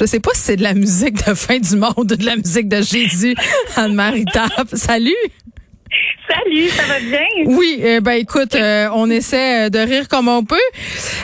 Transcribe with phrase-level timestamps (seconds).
[0.00, 2.36] Je sais pas si c'est de la musique de fin du monde ou de la
[2.36, 3.34] musique de Jésus,
[3.76, 4.70] Anne-Marie Tape.
[4.72, 5.12] Salut!
[6.26, 7.26] Salut, ça va bien?
[7.44, 10.56] Oui, euh, ben écoute, euh, on essaie de rire comme on peut.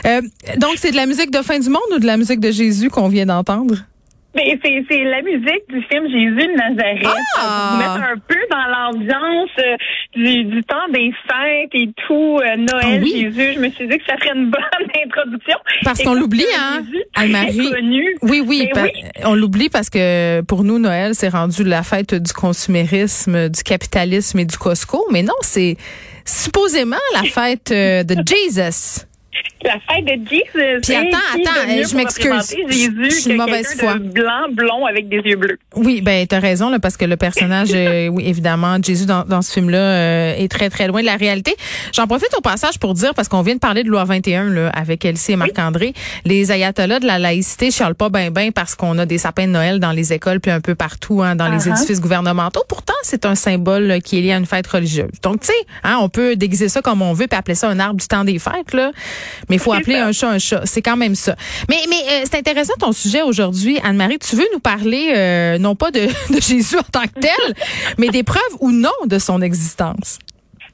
[0.05, 0.21] Euh,
[0.57, 2.89] donc, c'est de la musique de fin du monde ou de la musique de Jésus
[2.89, 3.77] qu'on vient d'entendre?
[4.35, 7.07] Ben, c'est, c'est la musique du film Jésus de Nazareth.
[7.39, 7.71] Ah!
[7.71, 9.75] Vous mettre un peu dans l'ambiance euh,
[10.15, 13.21] du, du temps des fêtes et tout, euh, Noël, Ah oui.
[13.21, 13.53] Jésus.
[13.55, 14.61] Je me suis dit que ça ferait une bonne
[15.05, 15.57] introduction.
[15.83, 16.83] Parce qu'on l'oublie, un hein,
[17.15, 17.71] Anne-Marie.
[18.21, 19.03] Oui, oui, Ben oui.
[19.23, 24.37] on l'oublie parce que pour nous, Noël, c'est rendu la fête du consumérisme, du capitalisme
[24.37, 25.03] et du Costco.
[25.11, 25.77] Mais non, c'est
[26.25, 29.06] supposément la fête euh, de Jesus.
[29.63, 30.81] La fête de Jesus.
[30.83, 32.55] Puis attends, attends, je m'excuse.
[32.67, 33.95] Je- Jésus suis mauvaise foi.
[33.95, 35.57] de blanc, blond avec des yeux bleus.
[35.75, 39.41] Oui, ben t'as raison là, parce que le personnage, euh, oui évidemment, Jésus dans, dans
[39.41, 41.55] ce film-là euh, est très très loin de la réalité.
[41.93, 44.69] J'en profite au passage pour dire parce qu'on vient de parler de loi 21 là
[44.69, 45.93] avec Elsie et Marc-André,
[46.25, 49.51] les ayatollahs de la laïcité chialent pas ben ben parce qu'on a des sapins de
[49.51, 51.71] Noël dans les écoles puis un peu partout hein, dans les Uh-huh.
[51.75, 52.63] édifices gouvernementaux.
[52.69, 55.09] Pourtant, c'est un symbole euh, qui est lié à une fête religieuse.
[55.23, 57.79] Donc tu sais, hein, on peut déguiser ça comme on veut puis appeler ça un
[57.79, 58.91] arbre du temps des fêtes là,
[59.49, 60.05] mais il faut appeler ça.
[60.05, 60.61] un chat un chat.
[60.65, 61.35] C'est quand même ça.
[61.69, 64.19] Mais mais euh, c'est intéressant ton sujet aujourd'hui, Anne-Marie.
[64.19, 66.01] Tu veux nous parler euh, non pas de,
[66.33, 67.55] de Jésus en tant que tel,
[67.97, 70.19] mais des preuves ou non de son existence?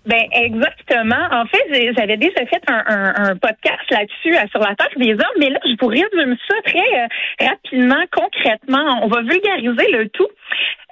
[0.05, 1.27] Ben exactement.
[1.31, 5.13] En fait, j'avais déjà fait un, un, un podcast là-dessus euh, sur la terre des
[5.13, 8.99] hommes, mais là, je vous résume ça très euh, rapidement, concrètement.
[9.03, 10.27] On va vulgariser le tout.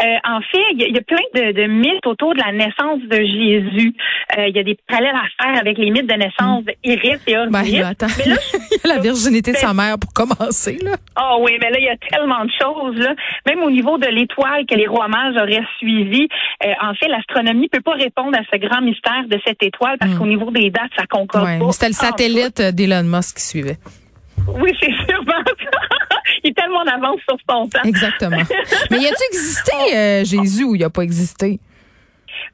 [0.02, 2.40] Euh, en fait, il y, a- il y a plein de, de mythes autour de
[2.40, 3.94] la naissance de Jésus.
[4.38, 7.34] Euh, Il y a des parallèles à faire avec les mythes de naissance d'Iris et
[7.50, 7.80] Ben, Osiris.
[7.82, 8.08] là, attends.
[8.18, 8.36] Mais là,
[8.72, 10.96] Il y a la virginité de sa mère pour commencer là.
[11.16, 12.98] Ah oui, mais là, il y a tellement de choses.
[12.98, 13.14] Là.
[13.48, 16.28] Même au niveau de l'étoile que les rois mages auraient suivi,
[16.66, 20.12] euh, en fait, l'astronomie peut pas répondre à ce grand mystère de cette étoile parce
[20.14, 20.18] Mm.
[20.18, 21.72] qu'au niveau des dates, ça concorde Ouais, pas.
[21.72, 23.78] c'était le satellite d'Elon Musk qui suivait.
[24.48, 25.91] Oui, c'est sûrement ça.
[26.44, 27.84] Il est tellement en avance sur son temps.
[27.84, 28.38] Exactement.
[28.92, 31.60] Mais y a-tu existé euh, Jésus ou il a pas existé?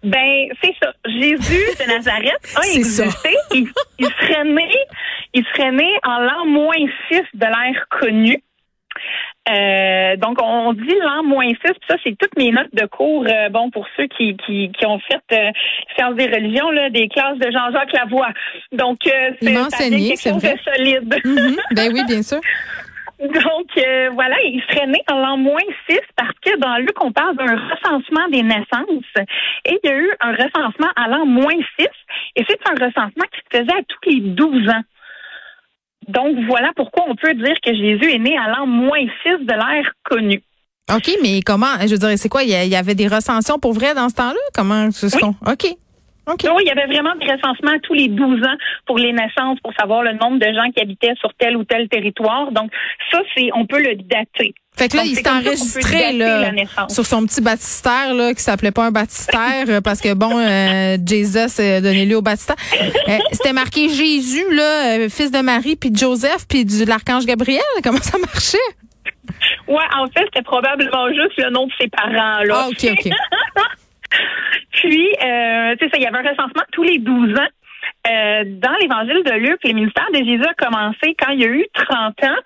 [0.04, 0.92] Ben, c'est ça.
[1.06, 3.30] Jésus de Nazareth a existé.
[3.54, 3.68] Il,
[4.00, 4.70] il serait né,
[5.34, 8.42] il serait né en l'an moins 6 de l'ère connue.
[9.50, 13.26] Euh, donc, on dit l'an moins 6, puis ça, c'est toutes mes notes de cours,
[13.28, 15.52] euh, bon, pour ceux qui, qui, qui ont fait euh,
[15.96, 18.30] sciences des religions, là, des classes de Jean-Jacques Lavoie.
[18.74, 20.56] Donc, c'est quelque c'est chose vrai.
[20.56, 21.22] de solide.
[21.24, 21.58] Mhm.
[21.76, 22.42] Ben oui, bien sûr.
[23.20, 27.12] Donc, euh, voilà, il serait né en l'an moins 6 parce que dans Luc, on
[27.12, 29.26] parle d'un recensement des naissances.
[29.66, 31.88] Et il y a eu un recensement à l'an moins 6
[32.36, 34.84] et c'est un recensement qui se faisait à tous les 12 ans.
[36.08, 39.54] Donc, voilà pourquoi on peut dire que Jésus est né à l'an moins 6 de
[39.54, 40.44] l'ère connue.
[40.94, 42.44] OK, mais comment, je veux dire, c'est quoi?
[42.44, 44.40] Il y, avait des recensions pour vrai dans ce temps-là?
[44.54, 45.36] Comment, ce Oui.
[45.46, 45.78] OK.
[46.28, 46.44] OK.
[46.44, 49.74] Donc, il y avait vraiment des recensements tous les 12 ans pour les naissances, pour
[49.80, 52.52] savoir le nombre de gens qui habitaient sur tel ou tel territoire.
[52.52, 52.72] Donc,
[53.12, 54.54] ça, c'est, on peut le dater.
[54.78, 56.52] Fait que là, Donc, il s'est enregistré là,
[56.90, 60.98] sur son petit baptistère là, qui s'appelait pas un baptistère euh, parce que bon, euh,
[61.04, 62.58] Jesus a donné lieu au baptistère.
[63.08, 67.26] Euh, C'était marqué Jésus là, euh, fils de Marie puis de Joseph puis de l'archange
[67.26, 67.64] Gabriel.
[67.84, 68.58] Comment ça marchait?
[69.68, 72.66] Ouais, en fait, c'était probablement juste le nom de ses parents, là.
[72.66, 73.12] Ah, ok, ok.
[74.72, 77.48] Puis, euh, tu sais, ça, il y avait un recensement tous les 12 ans.
[78.08, 81.48] Euh, dans l'évangile de Luc, le ministère de Jésus a commencé quand il y a
[81.48, 82.42] eu 30 ans.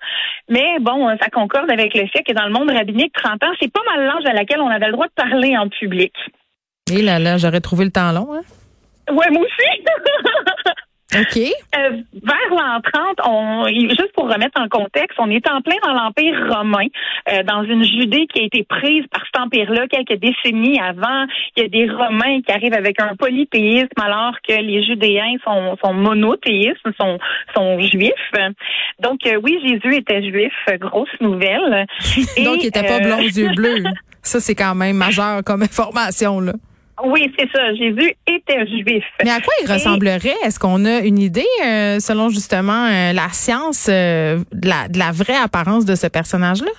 [0.48, 3.72] Mais bon, ça concorde avec le fait que dans le monde rabbinique, 30 ans, c'est
[3.72, 6.12] pas mal l'âge à laquelle on avait le droit de parler en public.
[6.90, 8.34] Et là là, j'aurais trouvé le temps long.
[8.34, 8.42] Hein?
[9.12, 9.84] Ouais, moi aussi.
[11.14, 11.36] OK.
[11.36, 15.92] Euh, vers l'an 30, on, juste pour remettre en contexte, on est en plein dans
[15.92, 16.86] l'Empire romain,
[17.30, 21.26] euh, dans une Judée qui a été prise par cet empire-là quelques décennies avant.
[21.56, 25.76] Il y a des Romains qui arrivent avec un polythéisme alors que les Judéens sont,
[25.84, 27.18] sont monothéistes, sont,
[27.54, 28.32] sont juifs.
[29.00, 31.86] Donc euh, oui, Jésus était juif, grosse nouvelle.
[32.36, 33.84] Et, Donc, il était pas euh, blond aux yeux bleus.
[34.22, 36.52] Ça, c'est quand même majeur comme information, là.
[37.04, 37.74] Oui, c'est ça.
[37.74, 39.04] Jésus était juif.
[39.24, 40.34] Mais à quoi il Et- ressemblerait?
[40.44, 44.98] Est-ce qu'on a une idée, euh, selon justement euh, la science, euh, de, la, de
[44.98, 46.70] la vraie apparence de ce personnage-là?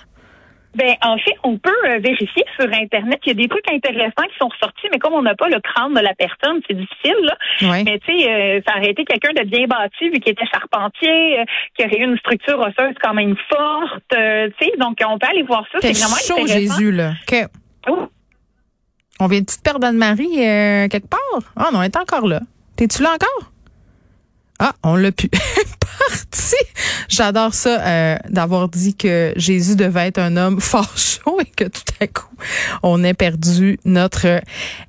[0.76, 3.20] Ben, en fait, on peut euh, vérifier sur Internet.
[3.24, 5.60] Il y a des trucs intéressants qui sont ressortis, mais comme on n'a pas le
[5.60, 7.14] crâne de la personne, c'est difficile.
[7.22, 7.36] Là.
[7.62, 7.84] Oui.
[7.84, 11.38] Mais tu sais, euh, ça aurait été quelqu'un de bien bâti, vu qu'il était charpentier,
[11.38, 11.44] euh,
[11.78, 14.02] qui aurait eu une structure osseuse quand même forte.
[14.10, 15.78] tu sais, donc on peut aller voir ça.
[15.80, 16.74] C'est vraiment chaud, intéressant.
[16.78, 17.12] Jésus, là.
[17.30, 17.46] OK.
[17.90, 18.08] Oh,
[19.20, 21.20] On vient de perdre Anne-Marie euh, quelque part?
[21.56, 22.40] Ah non, elle est encore là.
[22.76, 23.50] T'es-tu là encore?
[24.58, 25.28] Ah, on l'a pu.
[25.98, 26.54] Parti.
[27.08, 31.64] J'adore ça euh, d'avoir dit que Jésus devait être un homme fort chaud et que
[31.64, 32.34] tout à coup
[32.82, 34.40] on ait perdu notre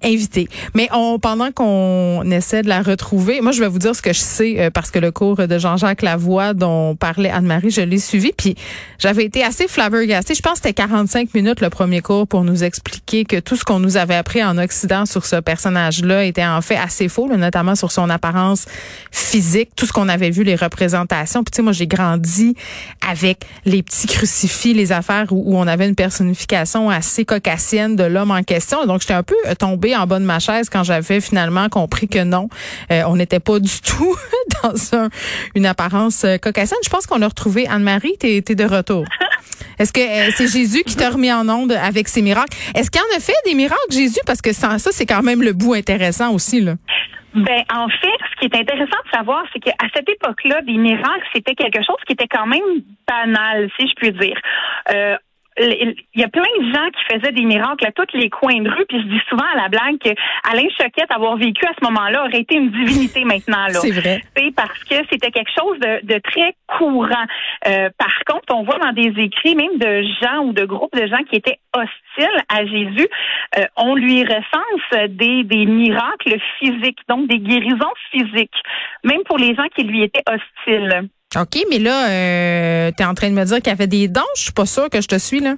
[0.04, 0.48] invité.
[0.74, 4.14] Mais on, pendant qu'on essaie de la retrouver, moi je vais vous dire ce que
[4.14, 8.00] je sais euh, parce que le cours de Jean-Jacques Lavoie dont parlait Anne-Marie, je l'ai
[8.00, 8.56] suivi puis
[9.00, 10.36] j'avais été assez flabbergastée.
[10.36, 13.64] Je pense que c'était 45 minutes le premier cours pour nous expliquer que tout ce
[13.64, 17.76] qu'on nous avait appris en Occident sur ce personnage-là était en fait assez faux, notamment
[17.76, 18.66] sur son apparence
[19.12, 21.44] physique, tout ce qu'on avait vu les représentations.
[21.44, 22.56] Puis tu sais moi j'ai grandi
[23.08, 28.32] avec les petits crucifix, les affaires où, on avait une personnification assez caucasienne de l'homme
[28.32, 28.86] en question.
[28.86, 32.24] Donc, j'étais un peu tombée en bas de ma chaise quand j'avais finalement compris que
[32.24, 32.50] non,
[32.92, 34.16] euh, on n'était pas du tout
[34.64, 35.10] dans un,
[35.56, 36.80] une apparence euh, caucasienne.
[36.84, 39.06] Je pense qu'on a retrouvé Anne-Marie, t'es es de retour.
[39.80, 42.58] Est-ce que euh, c'est Jésus qui t'a remis en onde avec ses miracles?
[42.74, 44.20] Est-ce qu'il en a fait des miracles, Jésus?
[44.26, 46.76] Parce que ça, ça c'est quand même le bout intéressant aussi, là.
[47.36, 51.28] Ben, en fait, ce qui est intéressant de savoir, c'est qu'à cette époque-là, des miracles,
[51.34, 52.62] c'était quelque chose qui était quand même
[53.06, 54.40] banal, si je puis dire.
[54.94, 55.18] Euh,
[55.58, 58.70] il y a plein de gens qui faisaient des miracles à tous les coins de
[58.70, 60.10] rue, puis je dis souvent à la blague que
[60.50, 63.68] Alain Choquette, avoir vécu à ce moment-là, aurait été une divinité maintenant.
[63.70, 64.22] C'est vrai.
[64.56, 67.26] parce que c'était quelque chose de, très courant.
[67.68, 71.08] Euh, par contre, on voit dans des écrits, même de gens ou de groupes de
[71.08, 73.08] gens qui étaient hostiles à Jésus,
[73.58, 78.62] euh, on lui recense des, des miracles physiques, donc des guérisons physiques,
[79.04, 81.10] même pour les gens qui lui étaient hostiles.
[81.36, 84.08] OK, mais là, euh, tu es en train de me dire qu'il y avait des
[84.08, 84.22] dons.
[84.36, 85.56] Je suis pas sûre que je te suis, là.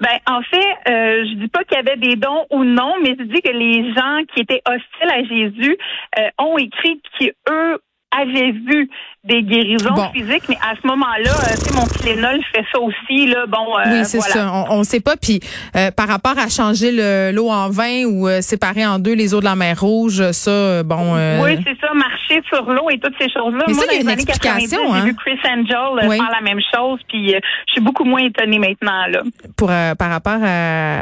[0.00, 3.14] Ben, en fait, euh, je dis pas qu'il y avait des dons ou non, mais
[3.18, 5.76] je dis que les gens qui étaient hostiles à Jésus
[6.18, 7.78] euh, ont écrit qu'eux
[8.10, 8.90] avaient vu
[9.22, 13.26] des guérisons physiques, mais à ce moment-là, euh, tu sais, mon Tylenol fait ça aussi,
[13.26, 15.40] là, bon, euh, Oui, c'est ça, on ne sait pas, puis
[15.76, 16.90] euh, par rapport à changer
[17.30, 21.16] l'eau en vin ou séparer en deux les eaux de la mer Rouge, ça, bon...
[21.42, 23.64] oui, c'est ça, marcher sur l'eau et toutes ces choses-là.
[23.68, 25.02] Mais Moi, ça, il y a une explication, hein?
[25.02, 29.06] J'ai vu Chris Angel faire la même chose, puis je suis beaucoup moins étonnée maintenant,
[29.06, 29.20] là.
[29.54, 30.40] Pour, par rapport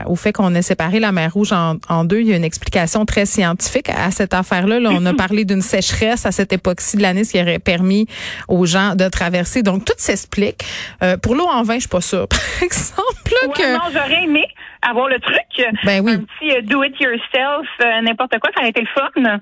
[0.06, 2.44] au fait qu'on ait séparé la mer Rouge en, en, deux, il y a une
[2.44, 4.81] explication très scientifique à cette affaire-là.
[4.81, 8.08] Là, on a parlé d'une sécheresse à cette époque-ci de l'année, ce qui aurait permis
[8.49, 9.63] aux gens de traverser.
[9.63, 10.65] Donc, tout s'explique.
[11.03, 12.29] Euh, pour l'eau en vin, je suis pas sûre.
[12.29, 13.73] Par exemple, que...
[13.75, 14.47] Non, j'aurais aimé
[14.83, 15.69] avoir le truc.
[15.85, 16.13] Ben oui.
[16.13, 19.39] Un petit euh, do it yourself, euh, n'importe quoi, ça aurait été le fun.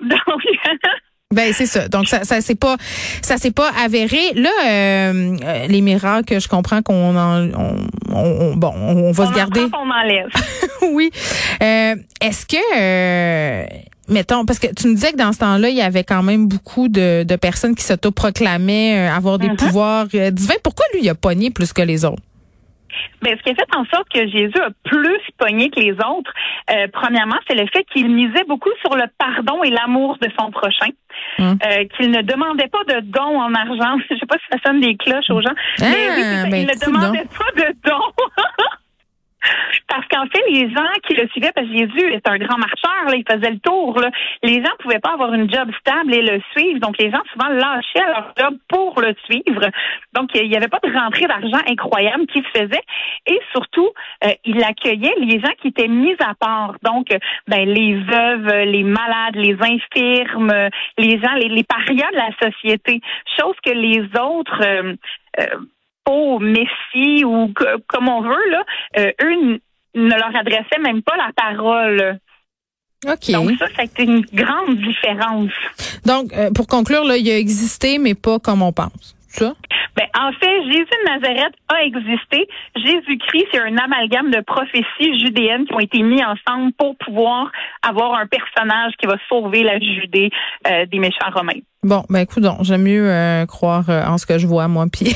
[0.00, 0.42] Donc...
[1.34, 1.88] Ben c'est ça.
[1.88, 2.76] Donc ça ça c'est pas
[3.20, 4.34] ça c'est pas avéré.
[4.34, 9.62] Là euh, les miracles, je comprends qu'on en on, on, bon on va se garder.
[9.72, 10.28] on enlève.
[10.92, 11.10] oui.
[11.60, 15.82] Euh, est-ce que mettons, parce que tu me disais que dans ce temps-là, il y
[15.82, 19.56] avait quand même beaucoup de, de personnes qui s'autoproclamaient euh, avoir des mm-hmm.
[19.56, 20.54] pouvoirs euh, divins.
[20.62, 22.22] Pourquoi lui, il a pogné plus que les autres?
[23.22, 26.32] Ben, ce qui a fait en sorte que Jésus a plus pogné que les autres,
[26.70, 30.50] euh, premièrement, c'est le fait qu'il misait beaucoup sur le pardon et l'amour de son
[30.50, 30.90] prochain.
[31.38, 31.54] Mm.
[31.96, 33.98] qu'il ne demandait pas de dons en argent.
[34.10, 35.54] Je sais pas si ça sonne des cloches aux gens.
[35.80, 38.12] mais oui, ben, il ne demandait pas de dons.
[39.88, 43.14] Parce qu'en fait, les gens qui le suivaient, parce que Jésus est un grand marcheur,
[43.14, 44.00] il faisait le tour,
[44.42, 46.80] les gens pouvaient pas avoir une job stable et le suivre.
[46.80, 49.66] Donc, les gens souvent lâchaient leur job pour le suivre.
[50.12, 52.82] Donc, il n'y avait pas de rentrée d'argent incroyable qui se faisait.
[53.26, 53.90] Et surtout,
[54.24, 56.76] euh, il accueillait les gens qui étaient mis à part.
[56.82, 57.08] Donc,
[57.46, 60.52] ben, les veuves, les malades, les infirmes,
[60.98, 63.00] les gens, les, parias de la société.
[63.38, 64.94] Chose que les autres euh,
[66.08, 67.52] euh, au Messie ou
[67.86, 68.64] comme on veut, là,
[68.98, 69.60] euh, eux
[69.94, 72.18] ne leur adressaient même pas la parole.
[73.06, 73.30] OK.
[73.30, 75.52] Donc ça, ça a été une grande différence.
[76.06, 79.14] Donc, euh, pour conclure, là, il a existé, mais pas comme on pense.
[79.28, 79.52] Ça?
[79.96, 82.48] Ben, en fait, Jésus de Nazareth a existé.
[82.76, 87.50] Jésus-Christ, c'est un amalgame de prophéties judéennes qui ont été mis ensemble pour pouvoir
[87.82, 90.30] avoir un personnage qui va sauver la Judée
[90.68, 91.60] euh, des méchants romains.
[91.82, 95.14] Bon, ben écoute, j'aime mieux croire en ce que je vois, moi, puis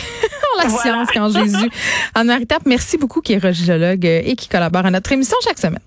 [0.62, 1.70] la science qu'en Jésus.
[2.14, 5.76] Anne-Marie merci beaucoup, qui est radiologue et qui collabore à notre émission chaque semaine.